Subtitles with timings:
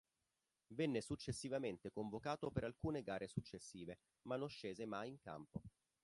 [0.73, 5.61] Venne successivamente convocato per alcune gare successive, ma non scese mai in campo.